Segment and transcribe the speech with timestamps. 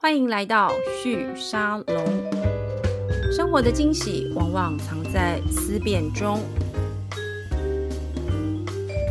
[0.00, 0.70] 欢迎来到
[1.02, 2.06] 旭沙龙。
[3.32, 6.38] 生活的惊喜往往藏在思辨中。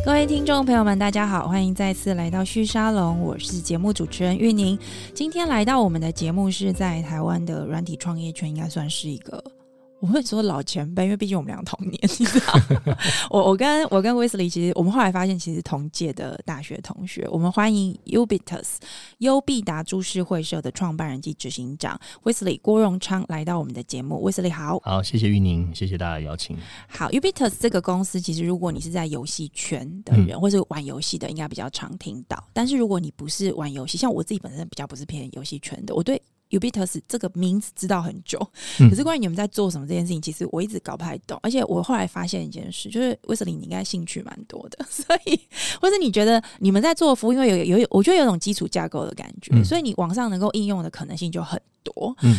[0.02, 4.78] 各位听众朋友们，大家好，欢迎再次来到旭沙龙，我是节目主持人玉宁。
[5.12, 9.44] 今天来到我们的节目是在台湾的软体创业圈，应该算是一个。
[10.00, 12.52] 我会说老前辈，因为毕竟我们俩同年，你知道。
[13.30, 17.26] 我我跟我跟 Wesley 其实我们后来发现，其实同届的大学同学。
[17.30, 18.76] 我们欢迎 Ubitus
[19.18, 24.16] 优必达株式会社的创办人及执行长 Wesley 郭荣昌来到我们的节目。
[24.30, 26.56] Wesley 好，好，谢谢玉宁，谢谢大家的邀请。
[26.86, 32.42] 好，Ubitus 这个公司，其实如果你是在游戏圈的人，嗯、或是玩游戏的，应该比较常听到。
[32.52, 36.22] 但是如果你不是玩游戏，像我自己本身比较不是偏游戏圈的，我对。
[36.50, 38.38] Ubitus 这个名字知道很久，
[38.78, 41.38] 可是关于你们在做什么这件事情，其实我一直搞不太懂。
[41.42, 45.40] 而且我后来发现一件事，就是 Wesley 你应该兴趣蛮多的， 所以
[45.80, 51.64] 或者你觉得你们在做服务，因为有有有，我觉得有种基础架构的感觉，所以你网上能够应用的可能性就很多。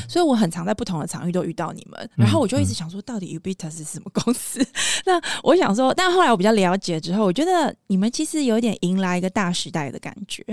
[0.08, 4.64] 所以我很常在不同的场域都遇到你们，然后我就一直想说，到底 Ubitus 是什么公司？
[5.08, 10.45] 那我想说，但后来我比较了解之后，我觉得你们其实有点迎来一个大时代的感觉。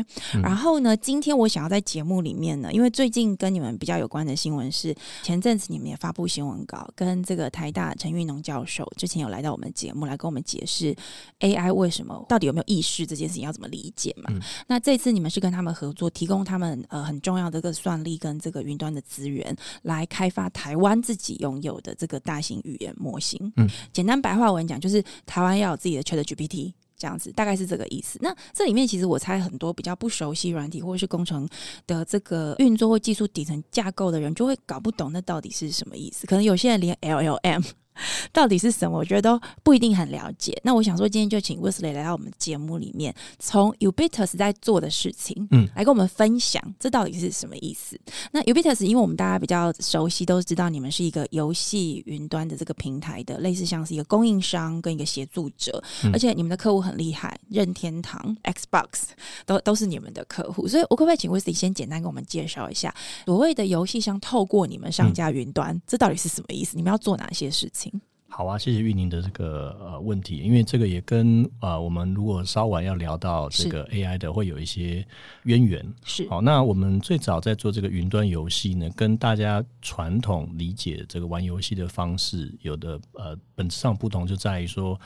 [0.43, 10.93] 然后呢，今天我想要在节目里面呢，因为最近跟跟你们比较有关的新闻是，前阵子你们也发布新闻稿，跟这个台大陈玉农教授之前有来到我们节目来跟我们解释
[11.39, 14.25] AI 为什么到底有没有意识这件事情要怎么理解嘛？
[14.31, 23.53] 嗯、那这次你们是跟他们合作，提供他们呃很重要的这个算力跟这个云端的资源，来开发台湾自己拥有的这个大型语言模型。
[23.59, 26.73] 嗯，简单白话文讲，就是台湾要有自己的 ChatGPT。
[26.97, 28.19] 这样子大概是这个意思。
[28.23, 31.49] 那这里面其实我猜很多比较不熟悉软体或者是工程
[31.87, 36.27] 的这个运作或技术底层架构的人，就会搞不懂那到底是什么意思。
[36.27, 37.65] 可能有些人连 LLM。
[38.33, 38.99] 到底是什么？
[38.99, 40.59] 我觉得都不一定很了解。
[40.65, 47.99] 那我想说，今天就请 Wesley 来到我们节目里面，从 Ubitus 在做的事情，嗯，来跟我们分享，这到底是什么意思？
[48.33, 59.09] 那 Ubitus，因为我们大家比较熟悉，都知道你们是一个游戏云端的这个平台的，类似像是一个供应商跟一个协助者，嗯、而且你们的客户很厉害，任天堂、Xbox
[59.45, 60.67] 都都是你们的客户。
[60.67, 66.77] 所以，我可不可以请 Wesley 先简单跟我们介绍一下，所谓的游戏商透过你们上架云端，嗯、这到底是什么意思？
[66.77, 67.86] 你们要做哪些事情？
[68.37, 75.03] 好啊，谢谢玉宁的这个呃问题，因为这个也跟呃我们如果稍晚要聊到这个 AI 的，会有一些
[75.45, 75.83] 渊源。
[76.05, 85.01] 是，好，那我们最早在做这个云端游戏呢，跟大家传统理解这个玩游戏的方式有的呃本质上不同，就在于说，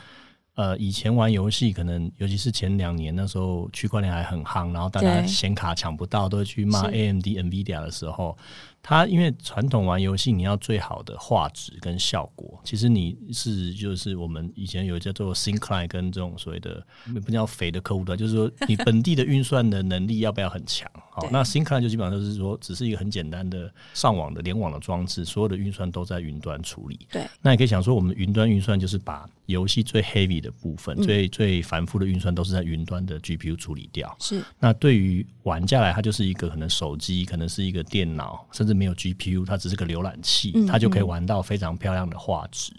[0.55, 8.37] 呃以前玩游戏可能尤其是前两年那时候区块链还很夯，然后大家显卡抢不到，都会去骂 AMD、NVIDIA 的时候。
[8.83, 16.85] 它因为传统玩游戏，你要最好的画质跟效果，其实你是就是我们以前有叫做 thin client 跟这种所谓的
[17.25, 20.89] 不叫肥的客户端，就是说你本地的运算的能力要不要很强？
[21.11, 27.07] 好，那 thin client 就基本上就是说只是一个很简单的上网的联网的装置，所有的运算都在云端处理。
[27.11, 34.15] 对，那你可以想说，我们云端运算就是把游戏最 heavy 的部分、嗯、最最繁复的运算都是在云端的 GPU 处理掉。
[34.19, 42.71] 是，那对于玩家来，它就是一个可能手机，可能是一个电脑，甚至没有 GPU，它只是个浏览器，它就可以玩到非常漂亮的画质。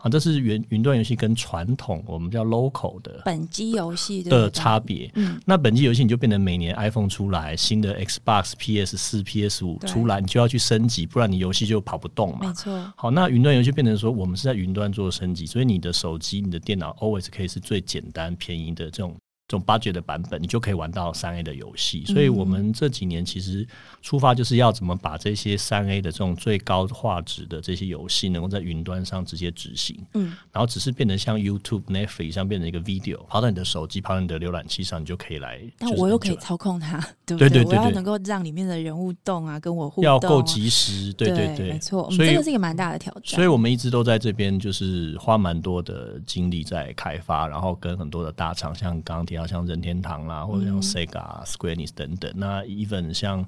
[0.00, 5.10] 啊，这是云云端游戏跟传统我们叫 local 的本机游戏的差别。
[5.14, 12.46] 嗯，那本机游戏你就变成每年 iPhone 出来，新的 Xbox PS 四、PS 五出来，你就要去升级，不然你游戏就跑不动嘛。
[12.46, 12.92] 没错。
[12.96, 19.14] 好，那云端游戏变成说，我们是在云端做升级，所以你的手机、你的电脑 always 可以是最简单、便宜的这种。
[19.48, 22.04] 这种 budget 的版本，你就可以玩到三 A 的游戏。
[22.06, 23.66] 所以，我们这几年其实
[24.02, 29.96] 出发就是要怎么把这些三 A 的这种最高画质的这些游戏，能够在云端上直接执行。
[30.14, 35.60] 嗯，然后只是变得像 YouTube、Netflix 上变成一个 video，跑到你的手机、跑到你的浏览器上，你就可以来。
[35.78, 37.48] 但我又可以操控它，对不对？
[37.48, 41.12] 对对对对，我要能够让里面的人物动啊，跟我互动，要够及时。
[41.12, 42.10] 对对对，没错。
[42.10, 43.22] 所以这个是一个蛮大的挑战。
[43.36, 49.42] 所以我们一直都在这边，就是花蛮多的精力在开发，然后跟很多的大厂，像刚刚提。
[49.42, 53.46] 要像任天堂啦，或者像 Sega、嗯、Square Enix 等等，那 even 像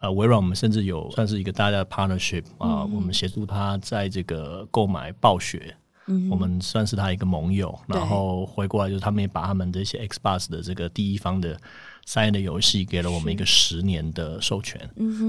[0.00, 5.76] 呃微软，我们甚至有算是一个大家的 partnership 啊，嗯、我们协助他在这个购买暴雪，
[6.08, 11.56] 嗯、我们算是他一个盟友，嗯、然后回过来就是他们也把他们这些 Xbox 的这个第一方的。
[12.04, 14.80] 三 A 的游戏给了我们一个十年的授权，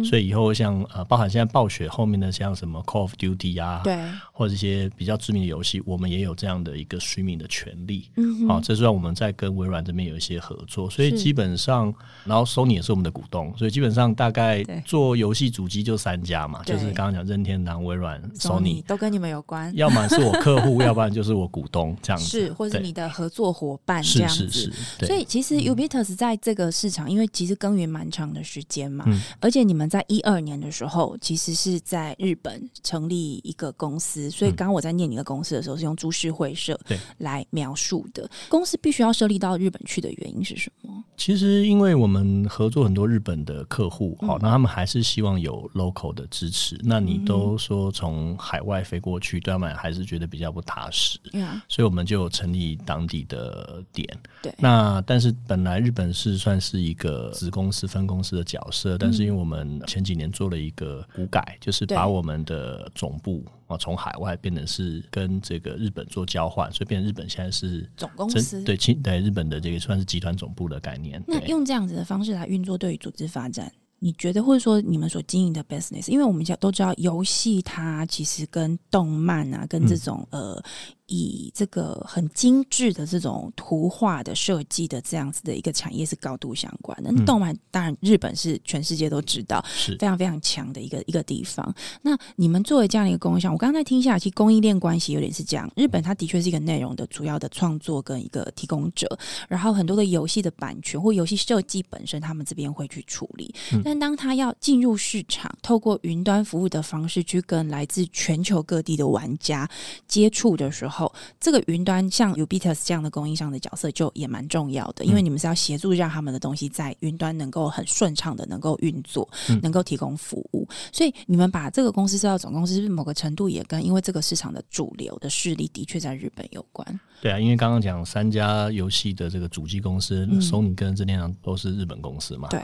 [0.03, 3.97] 所以以后像呃，包含现在暴雪后面的像什么 Call of Duty 啊，对，
[4.31, 8.09] 或者一些比较知名的游戏，我们也有这样的一个 streaming 的权利。
[8.15, 11.94] 嗯，好，这是让我们在跟微软这边有一些合作，所以基本上，
[12.25, 24.50] 然后 Sony 也是我们的股东，所以基本上大概做游戏主机就三家嘛，就是刚刚讲任天堂、微软、Sony 都跟你们有关，要么是我客户， 要不然就是我股东这样子，是或者你的合作伙伴这样子。
[24.50, 36.80] 是是是，所以其实 Ubitus 在这个个市场，因为其实耕耘蛮长的时间嘛，嗯、而且你们在一二年的时候，其实是在日本成立一个公司，所以刚刚我在念你的公司的时候，是用株式会社
[37.18, 38.30] 来描述的。
[38.50, 41.04] 公司必须要设立到日本去的原因是什么？
[41.18, 46.80] 其实因为我们合作很多日本的客户，好、嗯，那他们还是希望有 local 的支持。
[46.84, 54.07] 那你都说从海外飞过去，对他们还是觉得比较不踏实，嗯、所以我们就成立当地的点。
[54.42, 71.24] 对，那但是本来日本是算是一个子公司分公司的角色，但是因为我们前几年做了一个股改，就是把我们的总部啊从海外变成是跟这个日本做交换，所以变成日本现在是总公司，对，对日本的这个算是集团总部的概念。
[71.27, 80.63] 那用这样子的方式来运作，对于组织发展，你觉得或者说你们所经营的 business，因为我们家都知道游戏它其实跟动漫啊，跟这种、嗯、呃。
[81.12, 87.12] 以这个很精致的这种图画的设计的这样子的一个产业是高度相关的。
[87.12, 91.75] 那动漫当然日本是全世界都知道，是非常非常强的一个一个地方。
[92.02, 95.69] 那你们作为这样的一个供应商，我刚才听下来，其实供应链关系有点是这样。
[95.75, 99.19] 日本它的确是一个内容的主要的创作跟一个提供者，
[99.50, 103.54] 然后很多的游戏的版权或游戏设计本身，他们这边会去处理。
[103.84, 109.69] 但当他要进入市场，透过云端服务的方式去跟来自全球各地的玩家
[110.07, 111.00] 接触的时候，
[111.39, 119.27] 这个云端像 Ubitus 这样的供应商的角色就也蛮重要的，因为你们是要协助让他们的东西在云端能够很顺畅的能够运作，
[119.62, 120.68] 能够提供服务。
[120.92, 127.00] 所以你们把这个公司设到总公司，是不是某个程度也跟因为这个市场的主流的势力的确在日本有关？
[127.21, 132.47] 对啊，因为刚刚讲三家游戏的这个主机公司，Sony 跟任天堂都是日本公司嘛。
[132.50, 132.59] 对。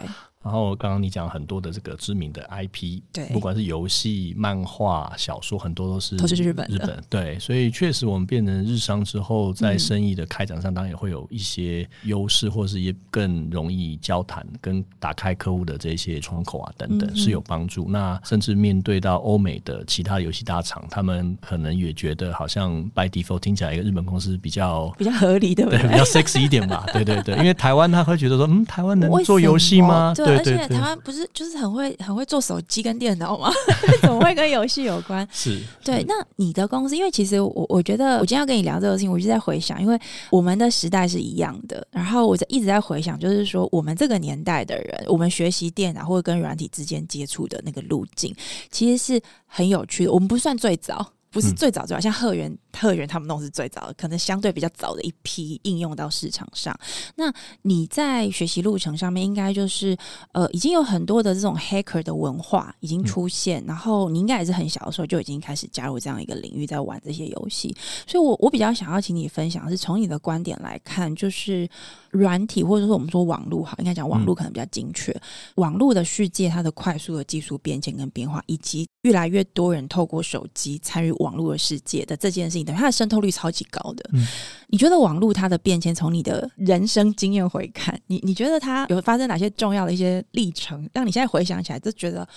[0.47, 6.97] 然后刚刚你讲很多的这个知名的 IP，对，不管是游戏、漫画、小说，很多都是都是日本日本。
[7.09, 17.89] 对，所以确实我们变成日商之后，在生意的开展上，当然也会有一些优势，或是也更容易交谈跟打开客户的这些窗口啊等等，是有帮助。
[17.89, 26.85] 那甚至面对到欧美的其他游戏大厂，他们可能也觉得好像 by default 听起来一个日本公司比较比较合理对不，对，比较 sexy 一点吧。
[26.93, 30.13] 对对对，因为台湾他会觉得说，嗯，台湾能做游戏吗？
[30.15, 30.36] 对。
[30.37, 33.51] 而且台湾不是就是很会很会做手机跟电脑吗？
[34.01, 35.27] 怎么会跟游戏有关？
[35.31, 36.03] 是对。
[36.07, 39.99] 那你的公司，因为其实我我觉得我今天要跟你聊这个事情，我就在回想，因为
[40.29, 48.35] 我们的时代是一样的，然后我在一直在回想，就是说我们这个年代的人，我们学习电脑或者跟软体之间接触的那个路径，
[48.71, 50.11] 其实是很有趣的。
[50.11, 51.13] 我们不算最早。
[51.29, 56.77] 不是最早最早，像鹤园、鹤园他们弄是最早的，可能相对比较早的一批应用到市场上。
[57.15, 57.33] 那
[57.63, 59.97] 你在学习路程上面，应该就是
[60.31, 67.75] 呃，已经有很多的这种 hacker 的文化已经出现，嗯、然后你应该也是很小的时候就已经开始加入这样一个领域，在玩这些游戏。
[68.05, 71.67] 所以我我比较想要请你分享的是从你的观点来看，就是
[72.11, 75.21] 软体或者说我们说网络，哈，应该讲网络可能比较精确，嗯、
[75.55, 84.09] 网络的世界它的快速的技术变迁跟变化，以及越来越多人透过手机参与网络的世界的这件事情，等于它的渗透率超级高的。
[84.13, 84.27] 嗯，
[84.67, 92.27] 你觉得网络它的变迁，从你的人生经验回看，你你觉得它有发生哪些重要的一些历程，让你现在回想起来就觉得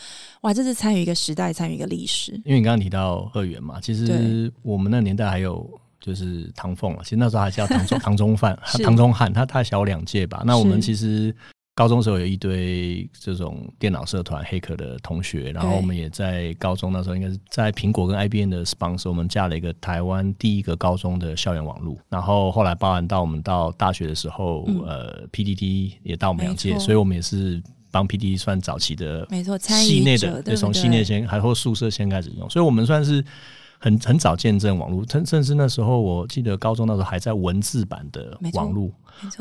[0.42, 2.32] 哇，这是参与一个时代，参与一个历史？
[2.44, 5.68] 因为你刚刚提到二元嘛，其实我们那年代还有
[6.00, 10.42] 就是唐凤了，其实那时候还叫唐中 唐中范，唐中汉，他他小我两届吧。
[10.46, 11.34] 那我们其实。
[11.74, 21.96] 高中时候有一堆这种电脑社团黑客的同学，然后我们也在高中那时候应该是在苹果跟 IBM 的 sponsor，我们架了一个台湾第一个高中的校园网络。
[22.08, 33.24] 然后后来包含到我们到大学的时候，嗯、呃，PDD 也到我们两届，所以我们也是帮 PDD 算早期的，没错，系内的，对，从系内先，还或宿舍先开始用，所以我们算是。
[33.80, 38.92] 很很早见证网络，甚甚至那时候我记得高中那时候还在文字版的网络，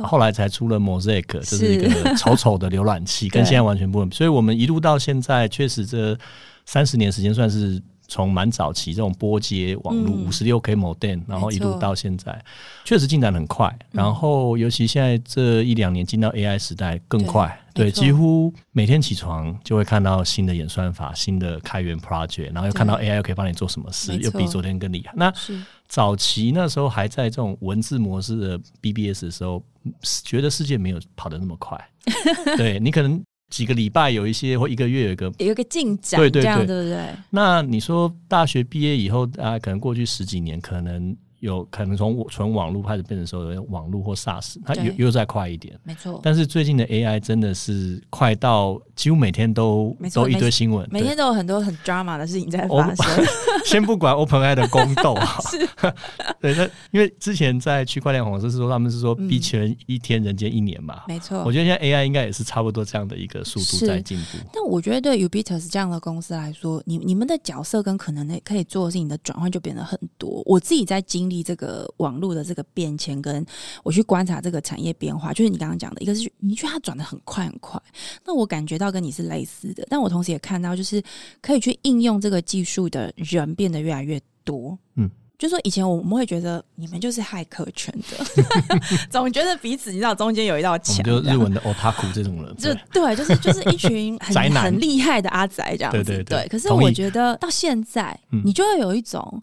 [0.01, 4.09] 后来才出了 Mosaic，就是一个丑丑的浏览器， 跟现在完全不同。
[4.11, 6.17] 所以我们一路到现在，确实这
[6.65, 7.79] 三十年时间算是。
[8.09, 12.43] 从蛮早期这种波接网络五十六 K modem，然后一路到现在，
[12.83, 13.73] 确实进展很快。
[13.91, 25.13] 然后尤其现在这一两年进到 AI 时代更快，对，几乎每天起床就会看到新的演算法、新的开源 project，然后又看到 AI 又可以帮你做什么事，又比昨天更厉害。
[25.15, 25.31] 那
[25.87, 29.63] 早期那时候还在这种文字模式的 BBS 的时候，
[30.23, 31.79] 觉得世界没有跑得那么快。
[32.57, 33.23] 对，你可能。
[33.49, 36.99] 几个礼拜有一些，或一个月有一个有一个进展，对对对，对不对？
[37.29, 46.19] 那你说大学毕业以后，大家可能过去十几年，可能有可能从纯网络开始变成说网络或 SaaS，它又又再快一点，没错。
[46.23, 53.25] 但是最近的 AI 真的是快到几乎每天都都一堆新闻，每天都有很多很 drama 的事情在发生。
[53.65, 55.15] 先不管 OpenAI 的宫斗，
[55.51, 55.69] 是，
[56.41, 61.43] 对，那因为之前在区块链红是说他们是说币圈一天人间一年嘛，没错。
[61.45, 64.37] 我觉得现在 AI 应该也是差不多这样的一个速度在进步。
[64.53, 70.41] 但我觉得对 Ubitus 这样的公司来说，你你们的角色跟可能可以做的事情的转换就变得很多。
[70.45, 73.45] 我自己在经历这个网络的这个变迁，跟
[73.83, 77.79] 我去观察这个产业变化，就是你刚刚讲的一个是，你觉得它转的很快很快。
[78.25, 81.01] 那我感觉到跟你是类似的，但我同时也看到，就是
[81.41, 84.77] 可以去应用这个技术的人变得越来越多。
[84.95, 88.77] 嗯，就说以前我们会觉得你们就是骇客圈的，
[89.09, 96.03] 总觉得彼此你知道中间有一道墙，就日文的 otaku 这种人，就对，就是就是一群很 很厉害的阿宅这样子。
[96.03, 96.47] 对对对，对。
[96.49, 99.41] 可是我觉得到现在，你就会有一种。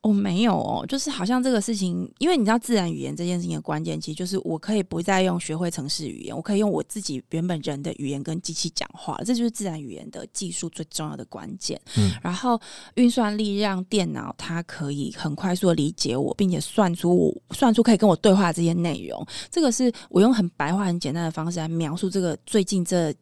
[0.00, 11.80] 我、哦、没有哦，就是好像这个事情，因为你知道自然语言这件事情的关键，其实就是我可以不再用学会城市语言，我可以用我自己原本人的语言跟机器讲话，这就是自然语言的技术最重要的关键。
[11.96, 12.58] 嗯，然后
[12.94, 19.26] 运算力让电脑它可以很快速的理解我，并且算出我算出可以跟我对话的这些内容。
[19.50, 23.12] 这个是我用很白话、很简单的方式来描述这个最近这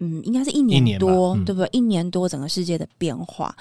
[0.00, 1.68] 嗯，应该是一年多，年嗯、对不对？
[1.70, 3.56] 一年多整个世界的变化，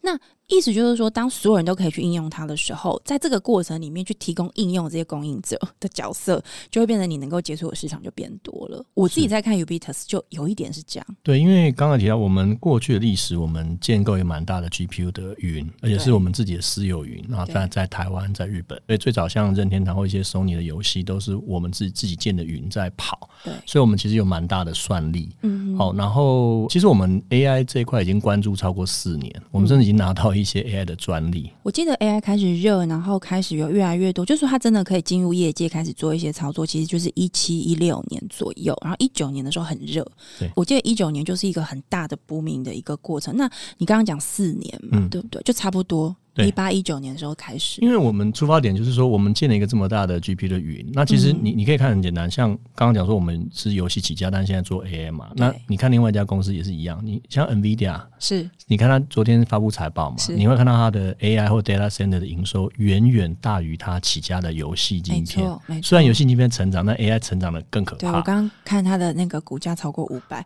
[0.00, 0.16] 那。
[0.56, 8.84] 意思就是说，当所有人都可以去应用它的时候，在这个过程里面去提供应用这些供应者 的角色，就会变成你能够接触的市场就变多了。
[8.94, 11.06] 我自己在看 Ubitus 就有一点是这样。
[11.22, 17.24] 对，因为刚刚提到我们过去的历史，我们建构也蛮大的 GPU 的云，而且是我们自己的私有云。
[17.28, 23.28] 然后在在台湾、在日本，所以最早像任天堂或一些 Sony 的游戏，都是我们自己自己建的云在跑。
[23.44, 25.30] 对，所以我们其实有蛮大的算力。
[25.42, 31.50] 嗯，好，然后其实我们 AI 这一块已经关注超过四年，我们甚至已经拿到一些 AI 的专利。
[31.62, 40.06] 我记得 AI 开始热，然后开始有越来越多，就是说它真的可以进入业界开始做一些操作，其实就是一七一六年左右，然后一九年的时候很热。
[40.38, 43.36] 对，我记得一九年就是一个很大的 booming 的一个过程。
[43.36, 45.42] 那你刚刚讲四年嘛，嗯、对不对？
[45.42, 46.14] 就差不多。
[46.36, 50.88] 一八一九年的时候开始，因为我们出发点就是说，我们建了一个这么大的 GPU 的云。
[50.92, 55.30] 那其实你你可以看很简单，像刚刚讲说我们是游戏起家，但现在做 AI 嘛。
[55.36, 65.44] 那你看另外一家公司也是一样，你像 NVIDIA 是，你看他昨天发布财报嘛，你会看到他的 AI 或 Data Center 的营收远远大于他起家的游戏晶片。
[65.44, 65.88] 没错，没错。
[65.88, 68.00] 虽然游戏晶片成长，但 AI 成长的更可怕。
[68.00, 70.44] 对，我刚刚看他的那个股价超过五百，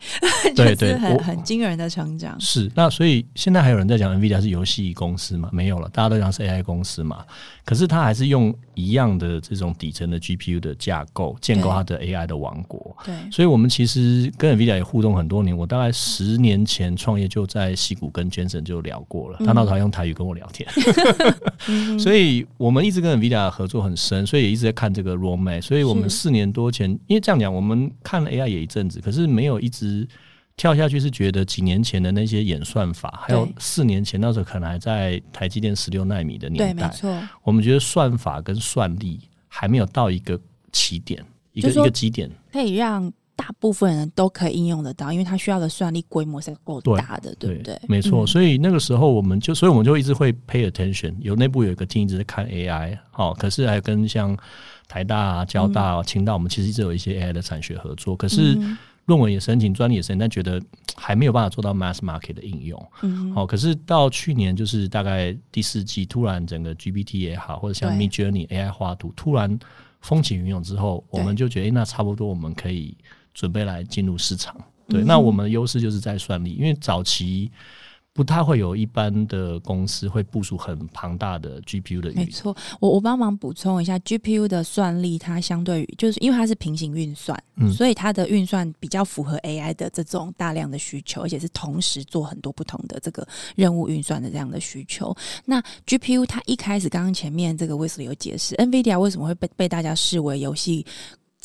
[0.56, 2.38] 对 对，很很惊人的成长。
[2.40, 5.48] 是，那所以现在还有人在讲 NVIDIA 是游戏公司吗？
[5.52, 6.56] 没有了，大家都讲是 AI。
[6.66, 7.24] 公司嘛，
[7.64, 12.96] 可是他还是用一样的这种底层的 GPU 的架构建构他的 AI 的王国。
[13.04, 15.56] 对，所以我们其实跟 NVIDIA 也互动很多年。
[15.56, 20.68] 我大概十年前创业就在西谷跟 Jensen 就聊过了，他那时候还用台语跟我聊天。
[22.00, 25.62] 所以我们一直跟 NVIDIA 合作很深，所以也一直在看这个 roadmap。
[25.62, 30.08] 所以我们四年多前，因为这样讲，我们看了 AI 也一阵子，可是没有一直。
[30.56, 37.28] 跳下去是觉得几年前的那些演算法，还有四年前那时候可能还在台积电十六纳米的年代，对，没错。
[37.42, 40.40] 我们觉得算法跟算力还没有到一个
[40.72, 41.22] 起点，
[41.52, 47.80] 一个一个基点，可以让大部分人都可以应用得到，因为它需要的算力规模是够大的，对，对不对？
[47.86, 48.24] 没错。
[48.24, 54.34] 嗯、所以那个时候我们就，所以我们就一直会 pay attention，有内部有一个 team 一直在看 AI，好，可是还跟像
[54.88, 58.54] 台大啊、交大啊、清大，我们其实一直有一些 AI 的产学合作，可是。
[58.54, 60.62] 嗯论文也申请，专利也申请，但觉得
[60.96, 62.90] 还没有办法做到 mass market 的应用。
[63.02, 69.58] 嗯，好，可是到去年就是大概第四季，突然整个 GPT 也好，或者像 Midjourney AI 画图突然
[70.00, 72.96] 风起云涌之后，我们就觉得，哎，那差不多我们可以
[73.34, 74.56] 准备来进入市场。
[74.88, 77.50] 对，那我们的优势就是在算力，因为早期。
[78.16, 82.10] 不太会有一般的公司会部署很庞大的 GPU 的。
[82.14, 95.14] 没错，我我帮忙补充一下，GPU 的算力它相对于就是因为它是平行运算，嗯，所以它的运算比较符合 AI 的这种大量的需求，而且是同时做很多不同的这个任务运算的这样的需求。
[95.44, 100.86] 那 GPU 它一开始刚刚前面这个 Wesley 有解释，NVIDIA 为什么会被被大家视为游戏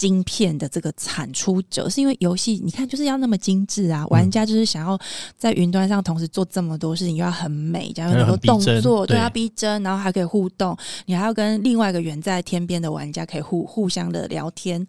[0.02, 5.00] 晶片的这个产出者，是因为游戏你看就是要那么精致啊，玩家就是想要
[5.38, 14.84] 在云端上同时做这么多事情，又要很美，加上很多动作，对，要逼真，然后还可以互动，你还要跟另外一个远在天边的玩家可以互互相的聊天，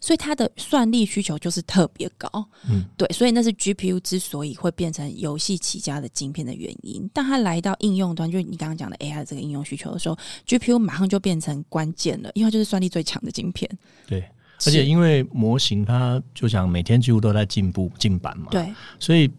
[0.00, 2.28] 所以它的算力需求就是特别高，
[2.68, 7.08] 嗯，对，所以那是 GPU 之所以会变成游戏起家的晶片的原因。
[7.14, 13.70] 当它来到应用端，就是你刚刚讲的 AI 这个应用需求的时候，GPU 马上就变成关键了，因为它就是算力最强的晶片，
[14.08, 14.28] 对。
[14.64, 19.30] 而且因为模型它就想每天几乎都在进步进版嘛，对，所以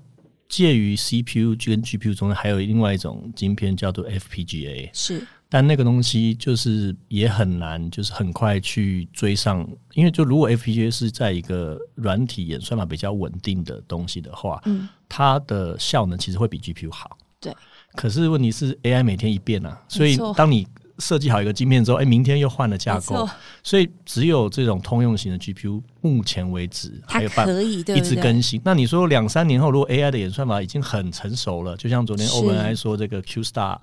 [0.48, 5.26] 介于 CPU 跟 GPU 中间还有另外一种晶片叫做 FPGA，是。
[5.50, 17.18] 但那个东西就是也很难，就是很快去追上，因为就如果 FPGA 是在一个软体演算法比较稳定的东西的话，嗯，它的效能其实会比 GPU 好。
[17.40, 17.56] 对。
[17.96, 20.68] 可是问题是 AI 每天一变啊，所以当你
[21.00, 23.28] 设计好一个晶片之后，哎、欸，明天又换了架构，
[23.64, 28.62] 所以只有这种通用型的 GPU，目前为止还有办法一直更新。
[28.64, 33.78] 那你说两三年后，如果 AI 的演算法已经很成熟了，就像昨天 OpenAI 说这个 Q Star。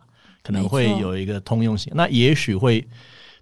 [0.46, 2.86] 可能会有一个通用型，那也许会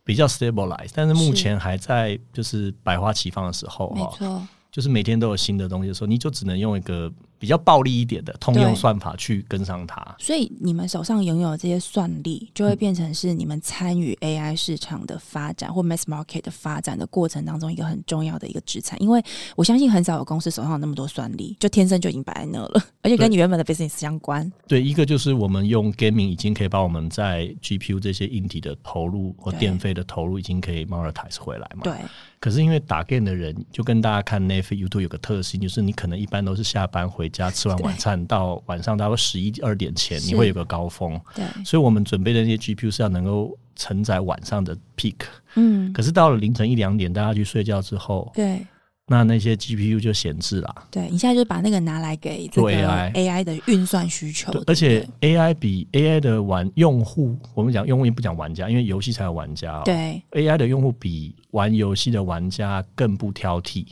[0.05, 7.13] 比较 stabilize，但是目前还在就是百花齐放的时候，哈，就是每天都有新的东西的时候，你就只能用一个。
[7.43, 18.97] 比较暴力一点的通用算法去跟上它，所以你们手上拥有这些算力，就会变成是你们参与 AI 市场的发展或 mass market 的发展的过程当中一个很重要的一个资产。
[19.03, 19.21] 因为
[19.57, 24.49] 我相信很少有公司手上有那么多算力，就天生就已经摆在那了，而且跟你原本的 business 相关。
[24.69, 31.81] 对，一个就是我们用 gaming 已经可以把我们在 GPU 这些硬体的投入或电费的投入已经可以 monetize 回来嘛。
[31.83, 31.95] 对。
[32.39, 41.21] 可是因为打 game 的人，就跟大家看 Netflix、YouTube 有个特性，就是你可能一般都是下班回家吃完晚餐，到晚上大概十一二点前，你会有个高峰。
[41.35, 45.17] 对，所以我们准备的那些 GPU 是要能够承载晚上的 peak。
[45.55, 48.65] 嗯，可是到了凌晨一两点，大家去睡觉之后，对。
[49.09, 50.75] 那那些 GPU 就闲置了。
[50.89, 54.53] 对，你现在就把那个拿来给做 AI AI 的运算需求。
[54.67, 59.83] 而且 AI 比 AI 的玩用户，我们讲用户也不讲玩家，因为游戏才有玩家。
[59.85, 63.85] 对，AI 的用户比玩游戏的玩家更不挑剔。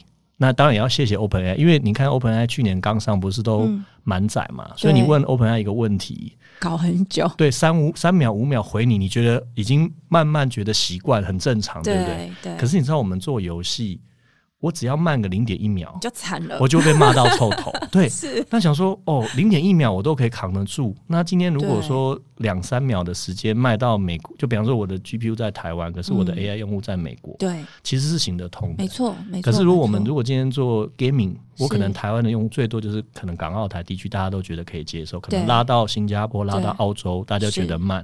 [0.42, 3.70] 那当然也要谢谢 OpenAI，因为你看 OpenAI 去年刚上，不是都
[4.04, 4.68] 满载嘛？
[4.70, 7.30] 嗯、所以你问 OpenAI 一个问题，搞很久。
[7.36, 12.32] 对，三五三秒五秒回你，你觉得已经慢慢觉得习惯，很正常，对不对？
[12.42, 12.56] 对。
[12.56, 14.00] 可是你知道我们做游戏。
[14.60, 17.72] 我只要慢个零点一秒，就惨了，我就被骂到臭头。
[17.90, 18.46] 对，是。
[18.50, 20.94] 那想说，哦，零点一秒我都可以扛得住。
[21.06, 28.82] 那今天如果说两三秒的时间卖到美国，就比方说我的 GPU 在台湾，可是我的 AI 用户在美国，对、嗯，其实是行得通的。
[28.82, 29.50] 没错，没错。
[29.50, 31.36] 可是如果我们如果今天做 gaming。
[31.58, 38.02] 我可能台湾的用户最多就是可能港澳台地区，大家都觉得可以接受，可能拉到新加坡、拉到澳洲，大家觉得慢，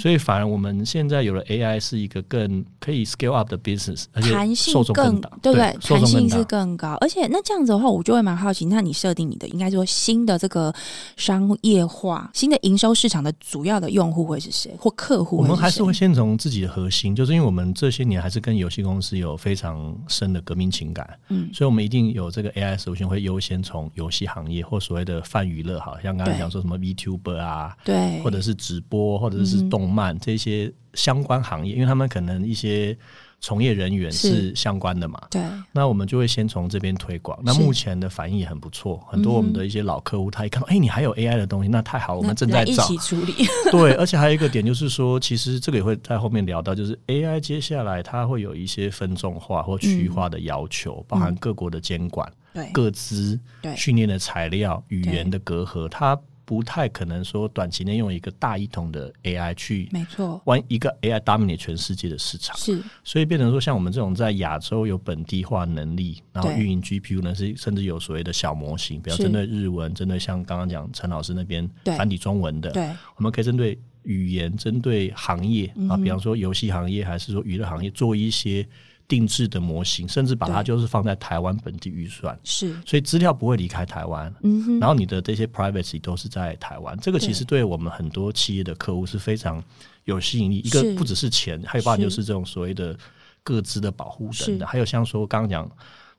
[0.00, 5.76] 所以反而我们现在有了 AI 是一个更可以 scale up 的 business，而且弹性更大，对不对？
[5.80, 10.72] 弹性是更高，而且那这样子的话，我就会蛮好奇，那你设定你的应该说新的这个
[11.16, 15.38] 商业化、新的营收市场的主要的用户会是谁或客户？
[15.38, 22.76] 我们还是会先从自己的核心，就是因为我们这些年还是跟游戏公司有非常深的革命情感，嗯，所以我们一定有这个 AI。
[22.76, 32.96] 首先会优先从游戏行业或所谓的泛娱乐，好像刚才讲说什么 VTuber 啊，对，或者是直播，或者是动漫、嗯、这些相关行业，因为他们可能一些
[33.44, 34.54] 从业人员是。
[34.54, 35.42] 相关的嘛，对。
[35.72, 37.38] 那我们就会先从这边推广。
[37.42, 43.34] 那目前的反应也很不错，很多我们的一些老客户，他一看到，哎、欸，你还有 AI 的东西，那太好，我们正在找一起处理。
[43.70, 52.30] 对，而且还有一个点就是说，其实这个也会在后面聊到，就是 AI 接下来它会有一些分众化或区域化的要求，嗯、包含各国的监管。
[52.54, 53.38] 对，个资、
[53.76, 62.56] 训练的材料、语言的隔阂，它不太可能说短期内用一个大一统的 AI 去，没错，玩一个 AI dominate 全世界的市场。
[62.56, 78.66] 是，所以变成说，像我们这种在亚洲有本地化能力，然后运营 GPU 呢，是甚至有所谓的小模型，比如针对日文，针对像刚刚讲陈老师那边繁体中文的，对，我们可以针对语言，针对行业啊，比方说游戏行业还是说娱乐行业做一些。
[79.06, 89.62] 定制的模型，甚至把它就是放在台湾本地预算，是，所以资料不会离开台湾，嗯哼，然后你的这些 privacy 都是在台湾，这个其实对我们很多企业的客户是非常
[90.04, 90.58] 有吸引力。
[90.58, 92.96] 一个不只是钱，还有包括就是这种所谓的
[93.42, 95.70] 各自的保护等等，还有像说刚刚讲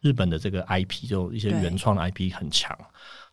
[0.06, 2.78] 日本的这个 IP，就一些原创的 IP 很强。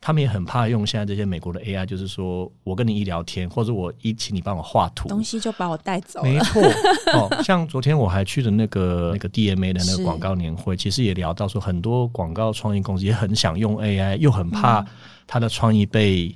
[0.01, 6.29] 他们也很怕用现在这些美国的 AI，就是说我跟你一聊天，或者我一请你帮我画图，东西就把我带走了。
[6.29, 6.63] 没错，
[7.13, 14.85] 哦，像昨天我还去的那个那个 DMA 的那个广告年会，其实也聊到说，很多广告创意公司也很想用 AI，又很怕
[15.27, 16.35] 它的创意被。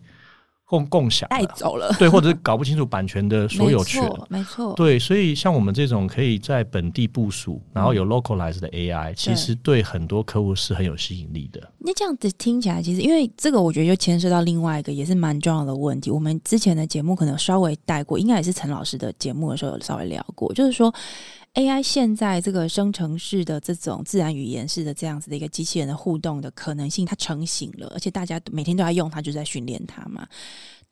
[0.67, 11.61] 共共享带走了，对，或者是搞不清楚版权的 所有权，没错，对，所以像我们这种可以在本地部署，然后有 localized 的 AI，、嗯、其实对很多客户是很有吸引力的。
[11.79, 16.11] 那这样子听起来，其实因为这个，我觉得就牵涉到另外一个也是蛮重要的问题。
[16.11, 20.93] 我们之前的节目可能稍微带过，应该也是陈老师的节目的时候有稍微聊过，就是说。
[21.57, 30.29] AI 现在这个生成式的这种自然语言式的这样子的一个机器人的互动的可能性，它成型了，而且大家每天都在用它，就在训练它嘛。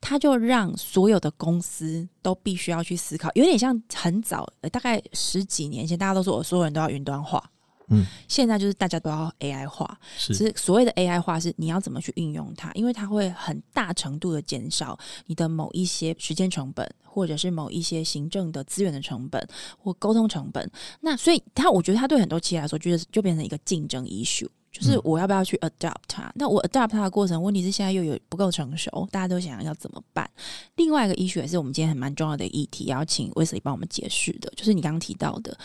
[0.01, 7.47] 它就让所有的公司都必须要去思考，有点像很早，大概十几年前，大家都说我所有人都要云端化，
[7.89, 20.69] 嗯，现在就是大家都要 AI 化，是，是所谓的 AI 化是你要怎么去运用它，因为它会很大程度的减少你的某一些时间成本，或者是某一些行政的资源的成本或沟通成本。
[21.01, 24.47] 那所以它，我觉得它对很多企业来说，就是就变成一个竞争 issue。
[24.71, 26.29] 就是我要不要去 adopt 它？
[26.35, 30.29] 那我 adopt 它的过程，问题是现在又有不够成熟，大家都想要怎么办？
[30.75, 35.57] 另外一个 issue 也是我们今天很蛮重要的议题，要请 Wesley 帮我们解释的，就是你刚刚提到的，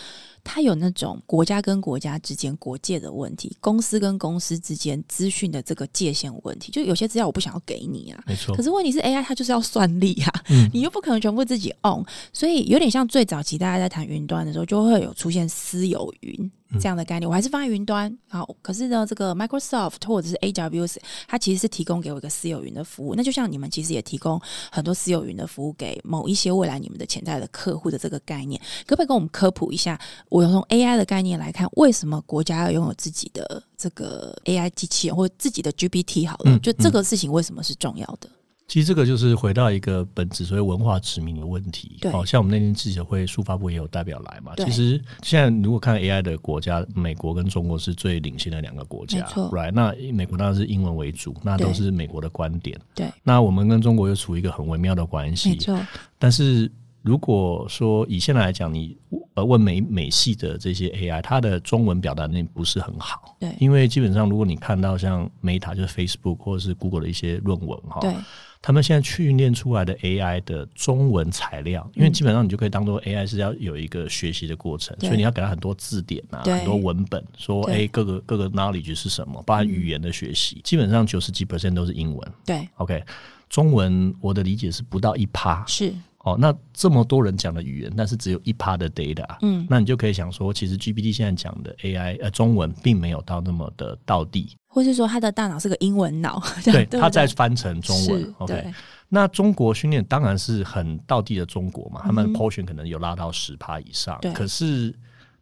[0.42, 8.54] 它有那种国家跟国家之间国界的问题，公司跟公司之间资讯的这个界限问题，就有些资料我不想要给你啊，没错。
[8.54, 16.50] 可是问题是 AI 它就是要算力啊，嗯，你又不可能全部自己 own，所以有点像最早期大家在谈云端的时候，就会有出现私有云。
[16.78, 18.16] 这样的概念，我还是放在云端。
[18.28, 23.16] 好，可是呢，这个 Microsoft 或者是 AWS，它其实是提供给我一个私有云的服务。
[23.16, 30.00] 那就像你们其实也提供很多私有云的服务给某一些未来你们的潜在的客户的这个概念，可不可以跟我们科普一下？
[30.30, 36.26] 我要从 AI 的概念来看，为什么国家要拥有自己的这个 AI 机器人或者自己的 GPT？
[36.26, 38.30] 好了，就这个事情为什么是重要的？
[38.68, 41.96] 其实这个就是回到一个本质，所谓文化殖民的问题。
[42.00, 44.52] 对，好像我们那天记者会，数发部也有代表来嘛。
[44.58, 49.26] 其实现在如果看 AI 的国家，美国跟中国是最领先的两个国家。
[49.34, 52.80] Right，那美国当然是英文为主，那都是美国的观点。
[52.94, 55.50] 对，那我们跟中国又处于一个很微妙的关系。
[55.50, 55.76] 没错。
[56.16, 56.70] 但是
[57.02, 58.96] 如果说以现在来讲，你
[59.40, 63.36] 呃问美美系的这些 AI，它的中文表达能力不是很好。
[63.40, 68.00] 对，因为基本上如果你看到像 Meta 就是 Facebook 或者是 Google 的一些论文哈。
[68.00, 68.14] 对。
[68.62, 82.32] 他们现在训练出来的 AI 的中文材料，因为基本上你就可以当做 AI 是要有一个学习的过程，所以你要给他很多字典啊，很多文本，说哎各个各个 knowledge 是什么，包含语言的学习，基本上九十几 percent 都是英文。
[82.44, 83.02] 对，OK，
[83.48, 85.64] 中文我的理解是不到一趴。
[85.66, 85.94] 是。
[86.24, 98.72] 哦，那这么多人讲的语言，但是只有一趴的 data，嗯，那你就可以想说，其实 GPT 现在讲的 AI 呃中文并没有到那么的到地，或是说他的大脑是个英文脑， 对，他在翻成中文，OK。
[99.08, 104.94] 那中国训练当然是很到地的中国嘛，嗯、他们 portion 可能有拉到十趴以上，对，可是。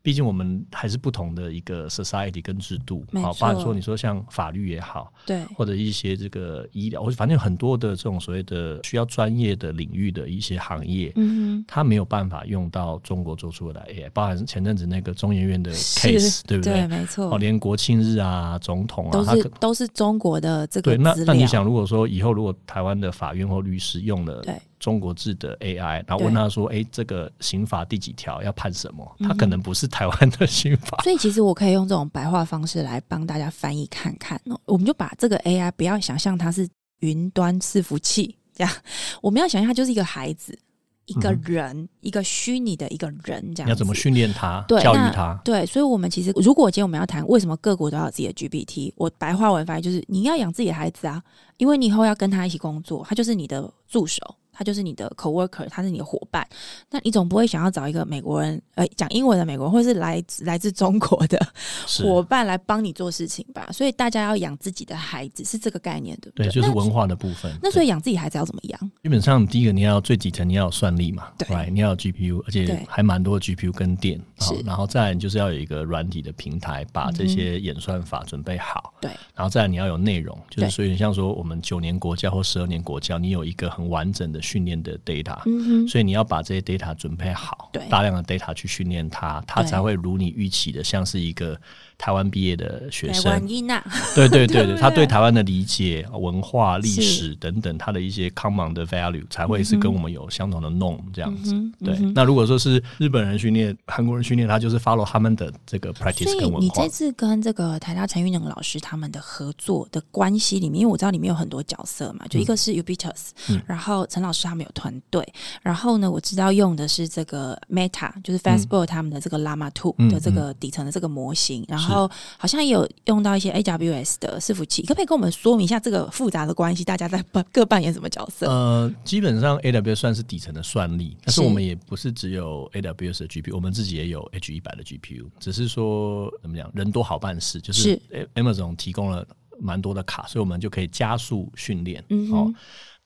[0.02, 16.74] 毕竟我们还是不同的一个 society 跟制度，好，包括说你说像法律也好，对，或者一些这个医疗，或者反正很多的这种所谓的需要专业的领域的一些行业，嗯，它没有办法用到中国做出来 AI，包含前阵子那个中研院的 case，对不对？
[16.74, 17.34] 对，没错。
[17.34, 20.92] 哦，连国庆日啊、总统啊，都是都是中国的这个。
[20.92, 24.54] 对，那那你想，如果说以后如果台湾的法院或律师用了，对。
[24.78, 30.98] 中国制的 AI，然后问他说：“哎，这个刑法第几条要判什么？”他可能不是台湾的刑法。
[31.04, 34.60] 所以，其实我可以用这种白话方式来帮大家翻译看看哦。
[34.64, 36.68] 我们就把这个 AI 不要想象它是
[37.00, 38.72] 云端伺服器这样，
[39.22, 40.58] 我们要想象它就是一个孩子，
[41.06, 43.66] 一个人，嗯、一个虚拟的一个人这样。
[43.66, 44.64] 你要怎么训练他？
[44.68, 45.40] 对，教育他？
[45.44, 51.22] 对，所以，我们其实如果今天我们要谈为什么各国都要有自己的 GPT，我白话文翻译就是：你要养自己的孩子啊，
[51.56, 54.22] 因为你以后要跟他一起工作，他就是你的助手。
[54.58, 56.44] 他就是你的 coworker，他是你的伙伴。
[56.90, 61.38] 那你总不会想要找一个美国人，呃，讲英文的美国人，或是来来自中国的
[62.02, 63.68] 伙伴来帮你做事情吧？
[63.70, 66.46] 所以大家要养自己的孩子，是这个概念，对不对？
[66.48, 67.52] 对，就是文化的部分。
[67.62, 68.90] 那，那所以养自己孩子要怎么养？
[69.04, 71.70] 基本上第一个你要最底层，你要有算力嘛，对，right?
[71.70, 74.20] 你要有 GPU，而且还蛮多 GPU 跟电。
[74.40, 78.92] 是，然后再来你就是要有一个软体的平台，把这些演算法准备好。
[79.00, 84.40] 对、嗯，然后再来你要有内容，就是所以像说我们九年国教或十二年国教，你有一个很完整的。
[84.48, 91.60] 训练的 data，嗯，所以你要把这些 data 准备好，对，大量的 data 去训练它，它才会如你预期的，像是一个。
[91.98, 93.44] 台湾毕业的学生，
[94.14, 101.52] 对对对对，他对台湾的理解、文化、历史等等，他的一些 common 的 value 才会是跟我们有相同的 norm 这样子。
[101.84, 106.58] 对，那如果说是日本人训练、韩国人训练，他就是 follow 他们的这个 practice 跟文化。
[106.60, 113.30] 你这次跟这个台大陈育能老师他们的合作的关系里面，因为我知道里面有很多角色嘛，就一个是 Ubitus，
[113.66, 115.26] 然后陈老师他们有团队，
[115.62, 121.87] 然后呢，我知道用的是这个 Meta，就是 Facebook 他们的这个 Llama 2的这个底层的这个模型，然后。
[121.88, 126.84] 然后好像也有用到一些 AWS 的伺服器，可不可以跟我们说明一下这个复杂的关系？
[126.84, 128.46] 大家在各扮演什么角色？
[128.48, 138.00] 呃，基本上 AWS 算是底层的算力，但是我们也不是只有 AWS 的 GPU，我们自己也有 H 一百的 GPU，只是说怎么讲，人多好办事，就是
[138.34, 139.26] Amazon 提供了
[139.58, 142.04] 蛮多的卡，所以我们就可以加速训练。
[142.10, 142.52] 嗯，哦，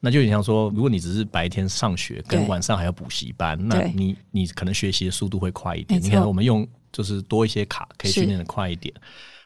[0.01, 6.03] 那就有点像说，如果你只是白天上学，跟晚上还要补习班，那你你可能学习的速度会快一点。
[6.03, 6.67] 你看我们用。
[6.93, 8.93] 就是多一些卡，可以训练的快一点。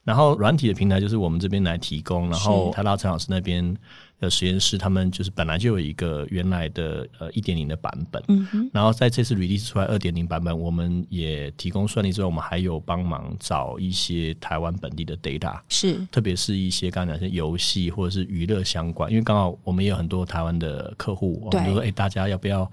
[0.05, 3.77] 然后软体的平台就是我们这边来提供，然后台大陈老师那边。
[4.19, 22.73] 的实验室，他们就是本来就有一个原来的呃一点零的版本，嗯哼，然后在这次 release 出来二点零版本，我们也提供算力之后，我们还有帮忙找一些台湾本地的 data，是，特别是一些刚才讲的游戏或者是娱乐相关，因为刚好我们也有很多台湾的客户，我们就说哎，大家要不要？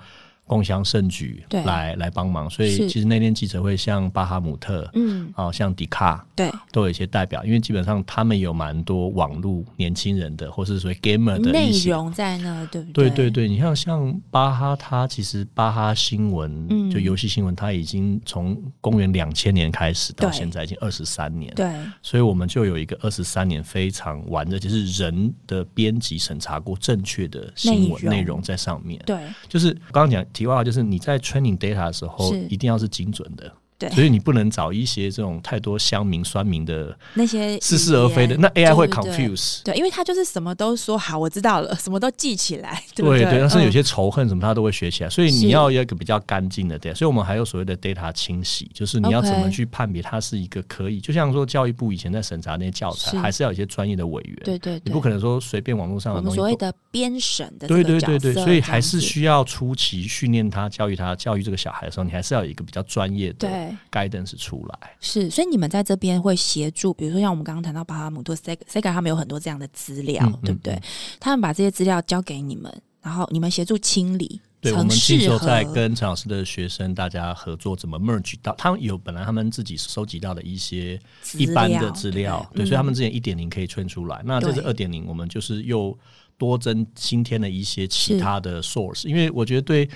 [0.54, 13.10] 共襄盛举，来来帮忙，所以其实那天记者会像巴哈姆特，嗯，哦，像迪卡，对，都有一些代表，因为基本上他们有蛮多网络年轻人的，或是所谓 gamer 的内容在那，对不对？
[13.10, 21.68] 对对对，你像像巴哈，他其实巴哈新闻，嗯，就游戏新闻，他已经从公元两千年开始到现在已经二十三年，对，
[22.04, 29.18] 所以我们就有一个二十三年非常完的，就是人的编辑审查过正确的新闻内容在上面，对，
[29.50, 30.24] 就是刚刚讲。
[30.44, 33.52] 题外话就是你在 training data 的时候，一定要是精准的。
[33.92, 39.62] 所以你不能找一些这种太多乡民酸民的那些似是而非的，那 AI 会 confuse。
[39.64, 42.84] 对，因为他就是什么都说好，我知道了，什么都记起来。
[42.96, 46.96] 对对，但是有些仇恨什么他都会学起来，所以你要有一个比较干净的 data。
[46.96, 54.38] 所以我们还有所谓的 data 清洗，就是你要怎么去判别它是一个可以，就像说教育部以前在审查那些教材，还是要有一些专业的委员。
[54.44, 56.36] 对对，你不可能说随便网络上的东西。
[56.36, 63.50] 所谓的编审的对对对对，所以还是需要初期训练他、教育他、教育这个小孩的时候，你还是要有一个比较专业的
[63.92, 64.64] guidance 出。
[64.64, 70.82] 来是，所以你们在这边会协助，比如说像我们刚刚谈到巴哈姆特、Sega、Sega，他们有很多这样的资料，嗯、对不对？
[71.20, 74.40] 他们把这些资料交给你们，然后你们协助清理。
[74.62, 80.98] 对，我们这时候在跟陈老师的学生大家合作，怎么 merge 到他们有本来他们自己收集到的一些
[81.34, 84.18] 一般的资料，对，对，所以他们之前一点零可以圈出来。
[84.20, 85.98] 嗯、那这是二点零，我们就是又
[86.38, 89.90] 多增新添了一些其他的 source，因为我觉得对。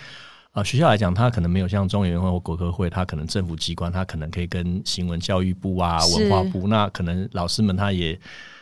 [0.58, 8.20] 啊，学校来讲，他可能没有像中原会或国科会，他可能政府机关，他可能可以跟新闻教育部啊、文化部，那可能老师们他也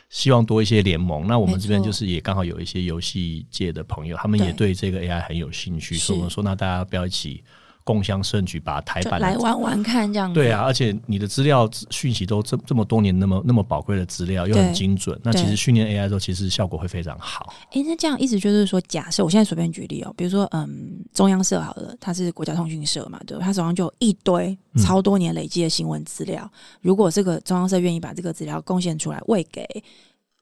[0.09, 1.25] 希望多一些联盟。
[1.25, 7.41] 那我们这边就是也刚好有一些游戏界的朋友，他们也对这个 AI 很有兴趣，所以我们说，那大家不要一起。
[7.85, 17.53] 共享盛举，把台版来玩玩看，这样子对啊，而且你的资料讯息都这这么多年那么那么宝贵的资料又很精准，那其实训练 AI 的时候其实效果会非常好。
[17.69, 23.45] 哎、欸，那这样意思就是说，假设我现在随便举例哦，比如说嗯，中央社好了，它是国家通讯社嘛，对吧？
[23.45, 29.63] 它手上就有一堆超多年累积的新闻资料，嗯、如果这个中央社愿意把这个资料贡献出来，喂给。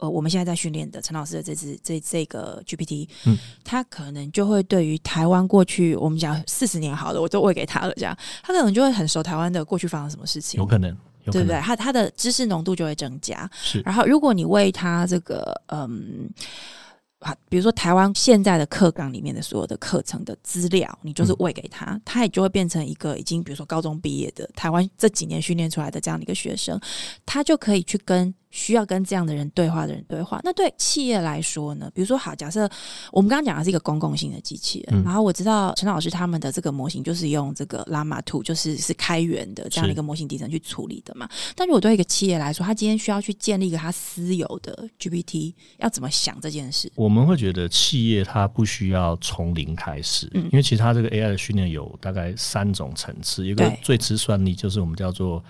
[0.03, 8.13] 呃，我们现在在训练的陈老师的这支这这个 GPT，嗯，他可能就会对于台湾过去我们讲四十年好了，我都喂给他了，这样
[8.43, 10.89] 他可能就会很熟台湾的过去发生什么事情，有可能，
[11.23, 11.61] 有可能，对不对？
[11.61, 13.49] 他他的知识浓度就会增加。
[13.53, 16.29] 是，然后如果你喂他这个，嗯。
[17.47, 26.77] 比如说台湾现在的课纲里面的所有的课程的资料，你就是喂给他，他也就会变成一个已经比如说高中毕业的台湾这几年训练出来的这样的一个学生，
[27.25, 30.39] 他就可以去跟需要跟这样的人对话的人对话。
[30.43, 31.89] 那对企业来说呢？
[31.91, 32.69] 比如说好，假设
[33.11, 41.27] 我们刚刚讲的是一个公共性的机器人，然后我知道陈老师他们的这个模型就是用这个 Llama 2，就是是开源的这样的一个模型底层去处理的嘛。
[41.55, 46.91] 但如果对一个企业来说，他今天需要去建立一个他私有的 GPT，要怎么想这件事？
[46.93, 55.43] 我们会觉得企业它不需要从零开始，嗯，因为其实它这个 AI 的训练有大概三种层次，一个最吃算力就是我们叫做。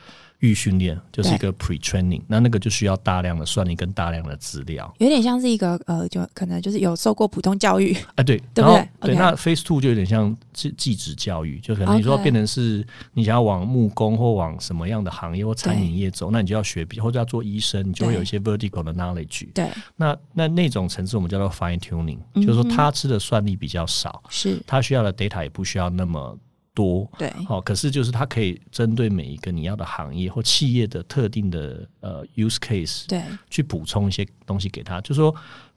[0.44, 8.90] 预训练就是一个 pre-training，那那个就需要大量的算力跟大量的资料，有点像是一个呃，就可能就是有受过普通教育，啊，对，对不对？
[9.00, 19.48] 对，那 phase two 就有点像技技职教育，就可能你说变成是你想要往木工或往什么样的行业或餐饮业走，那你就要学，或者要做医生，你就会有一些 vertical 的 knowledge。
[19.54, 24.62] 对，那那那种层次我们叫做 fine tuning，就是说他吃的算力比较少，是。
[24.68, 26.38] 他需要的 data 也不需要那么。
[26.74, 27.10] 多。
[27.18, 35.34] 对，好，可是就是它可以针对每一个你要的行业或企业的特定的呃 use case，对，去补充一些东西给他，就说。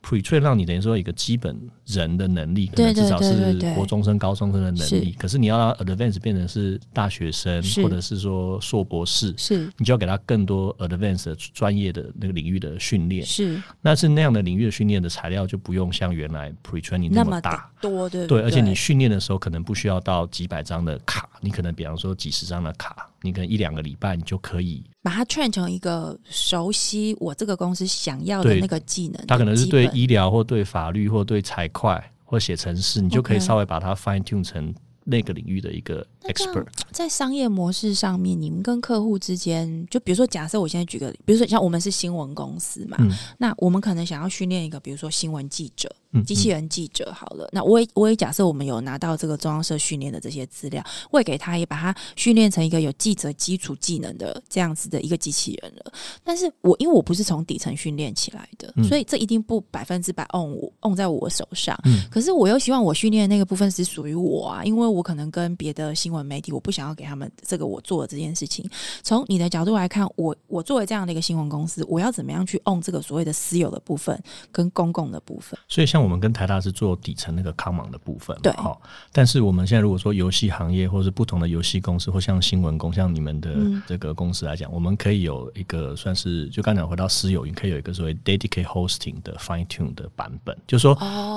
[0.07, 5.11] Pre-train 让你等于说一个基本人的能力，可能至少是国中生、高中生的能力。
[5.19, 13.25] 可是你要让 advance 变成是大学生，或者是说硕博士，是你就要给他更多 advance 专业的那个领域的训练。
[13.25, 18.41] 是，那是那样的领域的训练的材料就不用像原来 pre-training 那么大多，对对。
[18.43, 24.83] 而且你训练的时候可能不需要到几百张的卡，你可能比方说几十张的卡，你可能一两个礼拜你就可以。
[25.03, 34.73] 把它 train 成一个熟悉我这个公司想要的那个技能，它可能是对医疗或对法律或对财会或写程式，你就可以稍微把它 fine tune 成
[35.05, 36.65] 那个领域的一个 expert。
[36.91, 45.89] 在商业模式上面，你们跟客户之间，就比如说，假设我现在举个例，比如说像我们是新闻公司嘛，嗯、那我们可能想要训练一个，比如说新闻记者。
[46.25, 55.91] 机器人记者好了，那我也我也假设我们有拿到这个中央社训练的这些资料，我也给他也把他训练成一个有记者基础技能的这样子的一个机器人了。
[56.23, 61.77] 但是我因为我不是从底层训练起来的，所以这一定不百分之百 on 我 on 在我手上。
[62.09, 68.67] 可是我又希望我训练的那个部分是属于我啊，因为我可能跟别的新闻媒体，我不想要给他们这个我做的这件事情。
[69.03, 75.59] 从你的角度来看，我我作为这样的一个新闻公司，我要怎么样去 on 这个所谓的私有的部分跟公共的部分？
[75.67, 78.81] 所以像我们跟台大是做底层那个康芒的部分，对，好。
[79.11, 83.55] 但是我们现在如果说游戏行业，或是不同的游戏公司，或像新闻公，像你们的
[83.87, 90.95] 这个公司来讲，嗯、我们可以有一个算是，就刚才回到私有云，可以有一个所谓 dedicated hosting 的 fine tune 的版本，就是说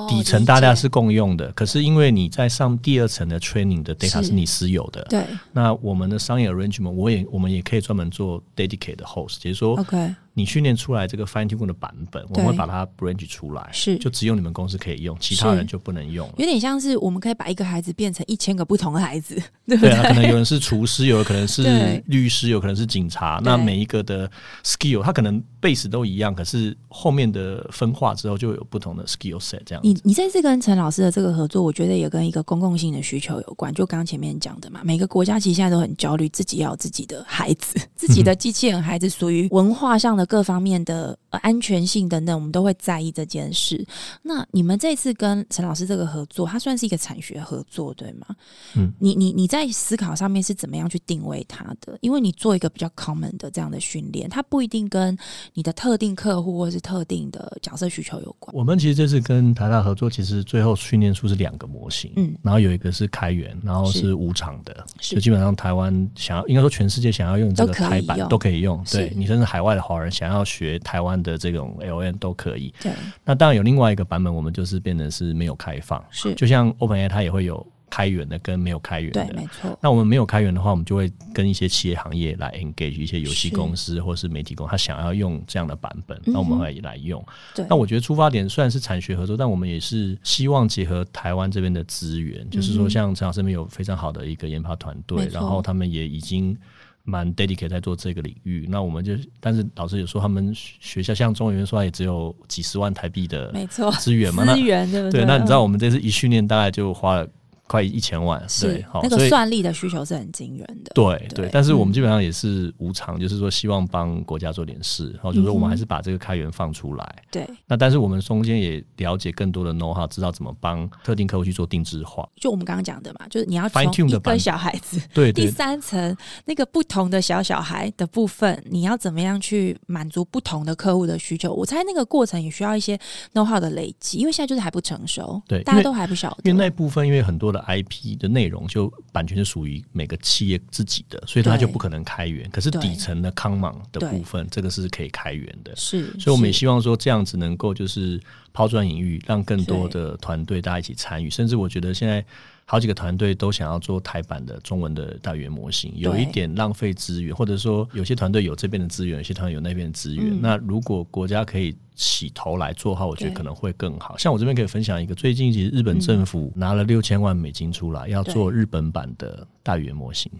[0.09, 5.25] 底层大家是共用的，哦、可是因为你在上第二层的 training 的 data 是你私有的，对。
[5.53, 10.14] 那我们的商业 arrangement，我也我们也可以专门做 dedicated host，就是说，OK。
[10.40, 16.26] 你训练出来这个 fine tune 的版本，我们会把它 branch 出来，是就只有你们公司可以用，其他人就不能用。
[16.38, 19.35] 有点像是我们可以把一个孩子变成一千个不同的孩子，
[19.68, 19.90] 对不对？
[19.90, 21.62] 对啊，可能有人是厨师，有可能是
[22.07, 23.38] 律师，有可能是警察。
[23.44, 24.31] 那每一个的
[24.64, 29.61] skill，它可能 base 都一样，可是后面的分化之后就有不同的 skill set。
[29.66, 33.72] 这样，你你这次跟陈老师的这个合作，我觉得也跟一个公共性的需求有关。
[33.74, 41.19] 就刚刚前面讲的嘛，每个国家其实现在都很焦虑，自己要有自己的孩子，自己的机器人孩子，属于文化上的各方面的。
[41.43, 43.87] 安全性等等，我们都会在意这件事。
[44.21, 48.27] 那你们这次跟陈老师这个合作，它算是一个产学合作，对吗？
[48.75, 51.97] 嗯，你你你在思考上面是怎么样去定位它的？
[52.01, 55.16] 因为你做一个比较 common 的这样的训练，它不一定跟
[55.55, 58.53] 你的特定客户或是特定的角色需求有关。
[58.57, 72.75] 我们其实这次跟台大合作，其实最后训练出是两个模型，嗯，然后有一个是开源，然后是无偿的，就基本上台湾想要，应该说全世界想要用这个台版都可以用，对你甚至海外的华人想要学台湾的这种 L N 都可以。
[72.83, 72.92] 对，
[73.25, 79.77] 那当然有另外一个版本，我们就是变成是没有开放，是就像 OpenAI 它也会有开源的跟没有开源的，对，没错。
[79.83, 87.25] 那我们没有开源的话，我们就会跟一些企业行业来 engage 一些游戏公司或是媒体公司，他想要用这样的版本，那我们会来用。
[87.55, 96.57] 对，那我觉得出发点虽然是产学合作，但我们也是希望结合台湾这边的资源，就是说像陈老师这边有非常好的一个研发团队，然后他们也已经。
[97.04, 103.52] 蛮 dedicated 在做这个领域，那我们就，但是老师有说他们学校像中研院说也只有几十万台币的
[103.98, 105.22] 资源嘛，资源对不对？
[105.22, 107.28] 对，那你知道我们这次一训练大概就花了。
[107.70, 110.90] 快一千万，对，好，那个算力的需求是很惊人的。
[110.92, 117.22] 对对，但是我们基本上也是无偿，就是说希望帮国家做点事，然后就是说我们还是把这个开源放出来。
[117.30, 122.28] 对，那但是我们中间也了解更多的 know how，知道怎么帮特定客户去做定制化。
[122.35, 131.54] 就我们刚刚讲的嘛，就是你要从一个小孩子， 对第三层那个不同的小小孩的部分，你要怎么样去满足不同的客户的需求？
[131.54, 132.98] 我猜那个过程也需要一些
[133.33, 136.50] know how 的累积，因为现在就是还不成熟，对，大家都还不晓得。
[136.50, 137.60] 因为那部分，因为很多的。
[137.62, 142.49] IP 的内容就版权是属于每个企业自己的，所以它就不可能开源。
[142.51, 145.75] 可是底层的康芒的部分，这个是可以开源的。
[145.77, 148.20] 是，所以我们也希望说这样子能够就是
[148.53, 151.29] 抛砖引玉，让更多的团队大家一起参与。
[151.31, 152.25] 甚至我觉得现在。
[152.66, 160.25] 好几个团队都想要做台版的中文的大语言模型，有一点浪费资源，或者说有些团队有这边的资源，有些团队有那边的资源。
[160.31, 164.16] 嗯、那如果国家可以起头来做好，我觉得可能会更好。
[164.16, 170.32] 像我这边可以分享一个，最近其实日本政府拿了六千万美金出来，要做日本版的大语言模型。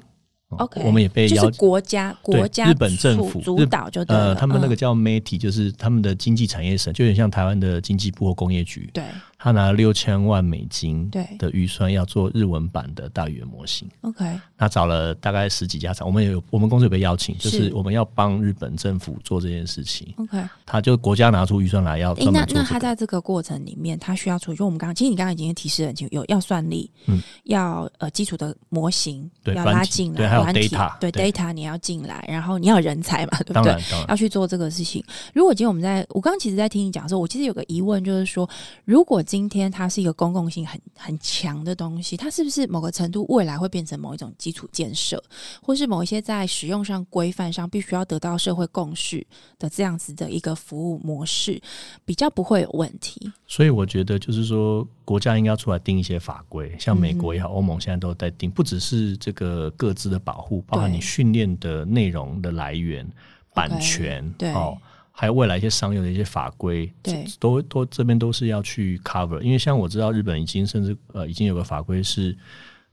[0.57, 8.89] OK，我们也被邀就是国家国家日本政府主导就呃，他们那个叫 METI，就是他们的经济产业省，就有点像台湾的经济部或工业局。
[8.95, 9.05] 对，
[9.43, 13.89] 他拿了六千万美金的预算要做日文版的大语言模型。
[14.03, 20.13] OK，他找了大概十几家厂，我们也有我们公司有被邀请，就是我们要帮日本政府做这件事情。
[20.19, 22.31] OK，他就国家拿出预算来要、这个。
[22.31, 30.29] 那那他在这个过程里面，他需要处理，就我们刚刚其实你刚刚已经提示很清楚，有要算力，嗯，要呃基础的模型对要拉进来。
[30.29, 33.75] 还有 data 对 data 你要进来，然后你要有人才嘛，对不对？
[34.07, 35.03] 要去做这个事情。
[35.33, 38.47] 如果今天我们在，我刚刚其实，在听你讲的时候，我其实有个疑问，就是说，
[38.85, 45.23] 如果今天它是一个公共性很很强的东西，它是不是某个程度未来会变成某一种基础建设，
[45.63, 49.25] 或是某一些在使用上规范上必须要得到社会共识
[49.57, 51.63] 的这样子的一个服务模式，
[52.05, 53.31] 比较不会有问题？
[53.47, 63.09] 所以我觉得，就是说，国家应该要出来定一些法规，像美国也好，欧盟现在都在定，不只是这个各自的保护，包含你训练的内容的来源、
[63.55, 64.77] 版权，对，哦，
[65.21, 69.39] 还有未来一些商用的一些法规，对，都都这边都是要去 cover。
[69.43, 72.35] 因为像我知道，日本已经甚至呃，已经有个法规是，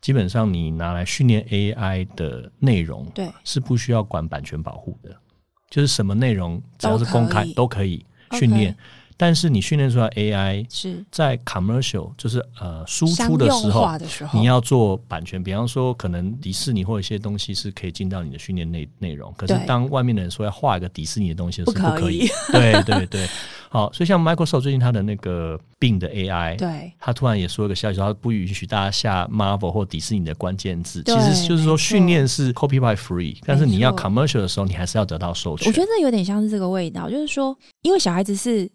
[0.02, 5.16] 基本上你拿来训练 AI 的内容，对，是不需要管版权保护的，
[5.70, 8.76] 就是什么内容只要是公开都可以训练。
[9.18, 11.04] 但是你训练出来 AI 是。
[11.12, 14.40] 在 commercial 就是呃输出的时候，的时候。
[14.40, 22.28] 你要做版权，比方说可能迪士尼或一些东西是可以进到你的训练内内容，可是当外面的人说要画一个迪士尼的东西是不可以。
[22.52, 23.28] 对对对。
[23.70, 35.68] 好，所以像 Microsoft 最近它的那个 Bing 的 AI，对，他突然也说一个消息，说它不允许大家下 Marvel 或迪士尼的关键字，其实就是说训练是 copyright free，但是你要 commercial 的时候，你还是要得到授权。
[35.68, 38.70] 我觉得这有点像是这个味道，就是说，因为小孩子是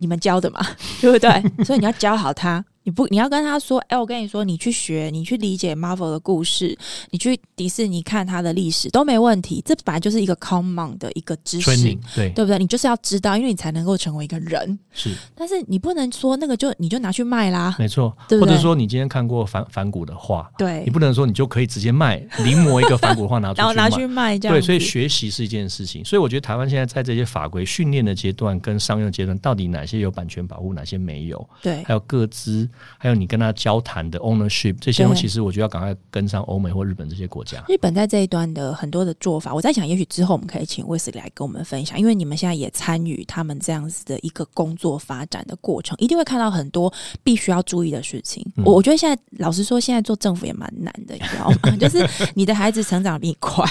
[0.00, 0.60] 你们教的嘛，
[1.00, 1.64] 对不对？
[1.64, 2.62] 所以你要教好他。
[2.90, 6.76] 你不，你要跟他说，哎、欸，我跟你说，你去学，你去理解 Marvel 的故事，
[7.10, 9.62] 你去迪士尼看它的历史都没问题。
[9.64, 11.70] 这本来就是一个 common 的一个知识，
[12.16, 12.58] 对对不对？
[12.58, 14.76] 你就是要知道，因为你才能够成为一个人。
[14.90, 18.50] 是，但是你不能说那个就你就拿去卖啦，没错，对不对？
[18.50, 24.56] 或者说你今天看过反反骨的画，对，你不能说你就可以直接卖临摹一个反骨的画拿出去卖， 然后拿去卖这样。
[24.56, 26.04] 对，所以学习是一件事情。
[26.04, 31.48] 所以我觉得台湾现在在这些法规训练的阶段跟商用阶段，到底哪些有版权保护，哪些没有？
[31.62, 32.68] 对，还有个资，
[32.98, 33.50] 还有你跟他。
[33.60, 37.62] 交谈的 ownership 这些东西，其实我觉得要赶快跟上欧美或日本这些国家。
[37.68, 46.90] 日本在这一端的很多的做法，我在想，也许之后我们可以请威斯利来跟我们分享，因为你们现在也参与他们这样子的一个工作发展的过程，一定会看到很多
[47.22, 48.42] 必须要注意的事情。
[48.58, 51.76] 我、嗯、我觉得现在老实说，现在做政府也蛮难的，你知道吗？
[51.76, 53.62] 就是你的孩子成长比你快，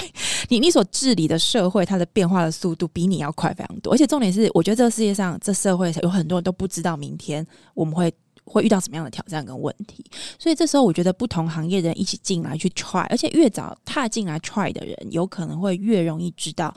[0.50, 3.92] 你你所治理的社会，它的变化的速度比你要快非常多。
[3.92, 7.44] 而且重点是，我觉得这个世界上，这社会有很多人都不知道明天
[7.74, 8.12] 我们会。
[8.52, 10.04] 会遇到什么样的挑战跟问题？
[10.38, 16.74] 所以这时候我觉得不同行业的人一起进来去 try，而且越早踏进来 try 的人，有可能会越容易知道